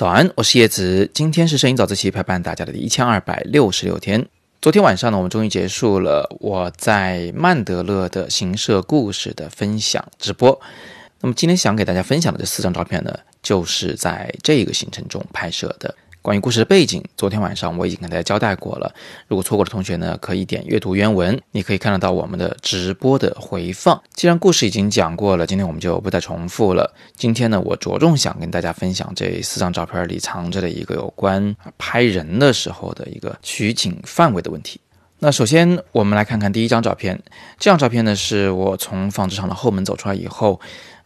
[0.00, 1.10] 早安，我是叶子。
[1.12, 4.26] 今天是摄影早自习陪伴大家的第一千二百六十六天。
[4.62, 10.58] 昨天晚上呢，我们终于结束了我在曼德勒的行摄故事的分享直播。
[11.20, 15.94] 那么今天想给大家分享的这四张照片呢，就是在这个行程中拍摄的。
[16.22, 18.94] 关于故事的背景，昨天晚上我已经跟大家交代过了。
[19.26, 23.98] 如果错过的同学呢，可以点阅读原文，你可以看得到我们的直播的回放。
[24.12, 26.94] 既然故事已经讲过了，今天我们就不再重复了。
[27.16, 34.78] 今天呢，我着重想跟大家分享这四张照片里藏着的一个有关拍人的时候的一个取景范围的问题。
[35.22, 37.22] 那首先我们来看看第一张照片，
[37.58, 40.58] 这张照片呢是我从纺织厂的后门走出来以后，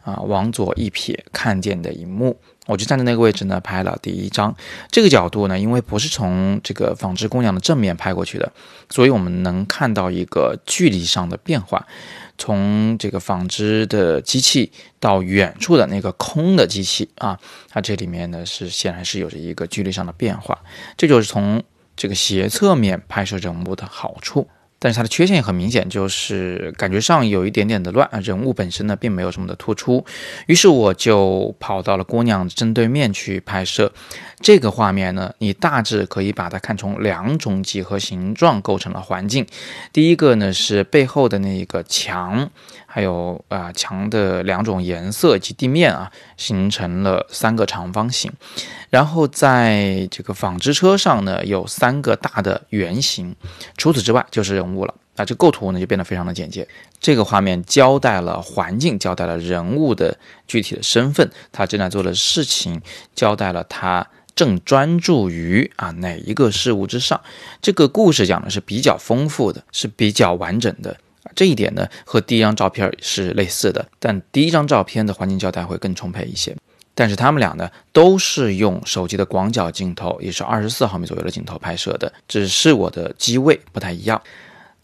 [0.03, 2.37] 啊，往左一瞥看见的一幕。
[2.67, 4.55] 我就站在那个位置呢，拍了第一张。
[4.89, 8.49] 这个角度呢，因为不是从这个纺织姑娘的正面拍过去的，
[8.89, 11.85] 所以我们能看到一个距离上的变化。
[12.37, 17.37] 从这个纺织的机器到远处的那个空的机器啊，
[17.69, 20.57] 它这里面呢是显然是有着一个距离上的变化。
[20.97, 21.61] 这就是从
[21.95, 24.47] 这个斜侧面拍摄人物的好处。
[24.85, 30.05] 但是它的缺陷也很明显，就是感觉上有一点点的乱啊，人物本身呢并没有什么的突出。
[30.45, 33.91] 于是我就跑到了姑娘正对面去拍摄
[34.41, 35.33] 这个画面呢。
[35.39, 39.47] 你大致可以把它看成两种几何形状构成了环境。
[39.91, 42.47] 第一个呢是背后的那个墙，
[42.85, 48.31] 还有啊墙的两种颜色及地面啊，形成了三个长方形。
[48.91, 53.35] 然后在这个纺织车上呢，有三个大的圆形，
[53.75, 54.93] 除此之外就是人物物了。
[55.15, 56.67] 那这构图呢就变得非常的简洁。
[56.99, 62.81] 这个画面交代了环境，交代了人物的具体的身份，他正在做的事情，
[63.15, 67.21] 交代了他正专注于啊哪一个事物之上。
[67.61, 70.97] 这个故事讲的是比较丰富的，是比较完整的。
[71.33, 76.55] 这一点呢和第一张照片是类似的，但第一张照片的环境交代会更充沛一些。
[76.93, 84.21] 但是他们俩呢，都是用手机的广角镜头，也是二十四毫米左右的镜头拍摄的，只是我的机位不太一样。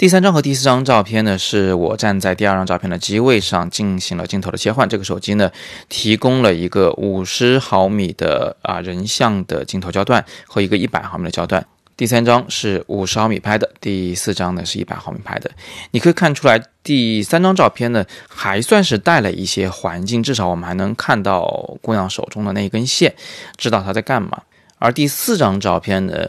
[0.01, 4.89] 第三张和第四张照片呢，是我站在第二张照片的机位上进行了镜头的切换。
[4.89, 5.51] 这个手机呢，
[5.89, 11.63] 提供了一个五十毫米的啊人像的镜头焦段和一个一百毫米的焦段。
[11.95, 15.51] 第三张是五十毫米拍的，第四张呢是一百毫米拍的。
[15.91, 23.13] 你可以看出来，第三张照片呢还算是带了一些环境，至少我们还能看到姑娘手中的那一根线，
[23.55, 24.41] 知道她在干嘛。
[24.79, 26.27] 而第四张照片呢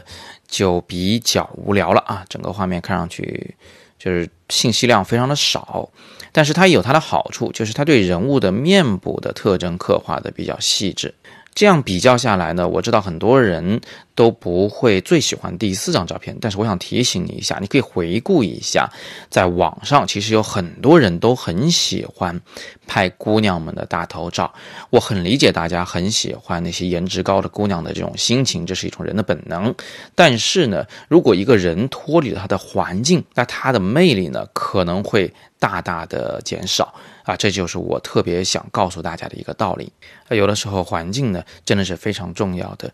[0.53, 3.55] 就比较无聊了啊，整个画面看上去
[3.97, 5.89] 就是信息量非常的少，
[6.31, 11.11] 但是它有它的好处，就是它对人物的面部的特征刻画的比较细致。
[11.55, 13.81] 这样比较下来呢，我知道很多人
[14.15, 18.89] 都不会最喜欢第四张照片，但是我想提醒你一下，你可以回顾一下，
[19.29, 22.39] 在网上其实有很多人都很喜欢
[22.85, 24.53] 拍姑娘们的大头照。
[24.89, 29.73] 我很理解大家很喜欢那些颜值高的姑娘的这种心情，这是一种人的本能。
[30.13, 36.93] 但是呢，如果一个人脱离了他的环境，那他的魅力呢可能会大大的减少。
[37.23, 39.91] 啊，这就是我特别想告诉大家的一个道理。
[40.29, 42.93] 有的时候环境呢真的是非常重要的。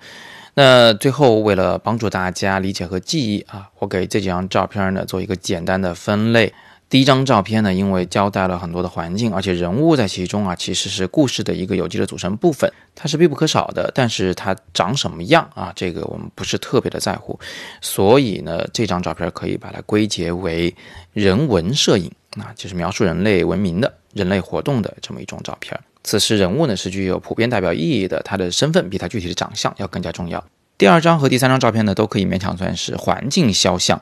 [0.61, 6.53] 那最后，为了帮助大家理解和记忆啊，我给这几张照片呢做一个简单的分类。
[6.89, 13.89] 第一张照片呢，因为交代了很多的环境，而且人物在其中啊，其实是故事的一个有机的组成部分，它是必不可少的。
[13.95, 17.39] 但是它长什么样啊，这个我们不是特别的在乎。
[17.79, 20.75] 所以呢，这张照片可以把它归结为
[21.13, 23.93] 人文摄影，那就是描述人类文明的。
[24.15, 30.43] 人类活动的这么一种照片，此时人物呢是具有普遍代表意义的，他的身份比他具体的长相要更加重要。
[30.79, 34.01] 第二张和第三张照片呢，都可以勉强算是环境肖像，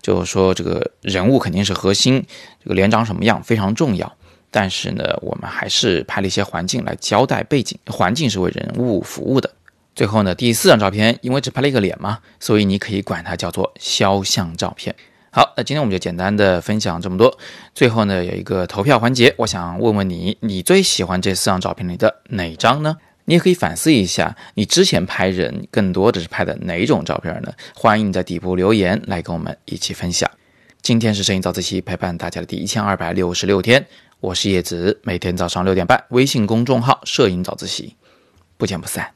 [0.00, 2.24] 就是说这个人物肯定是核心，
[2.62, 4.14] 这个脸长什么样非常重要。
[4.52, 9.50] 但是呢，我们还是拍了一些环境来交代背景，环境是为人物服务的。
[9.96, 14.94] 最后呢，第四张照片因为只拍了一个脸嘛，所以你可以管它叫做肖像照片。
[15.30, 17.38] 好，那今天我们就简单的分享这么多。
[17.74, 22.96] 最后呢，有一个投票环节，我想问问你，你最喜欢这四张照片里的哪张呢？
[23.26, 27.52] 你也可以反思一下，你之前拍人更多的是拍的哪种照片呢？
[27.74, 30.30] 欢迎你在底部留言来跟我们一起分享。
[30.80, 33.86] 今天是摄影早自习陪伴大家的第一千二百六十六天，
[34.20, 37.96] 我是叶子，每天早上六点半，微信公众号“摄影早自习”，
[38.56, 39.12] 不见不散。